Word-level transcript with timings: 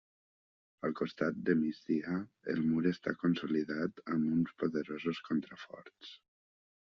Al 0.87 0.93
costat 0.99 1.35
de 1.49 1.55
migdia 1.59 2.15
el 2.53 2.61
mur 2.69 2.81
està 2.93 3.13
consolidat 3.25 4.03
amb 4.17 4.33
uns 4.39 4.57
poderosos 4.65 5.21
contraforts. 5.29 6.17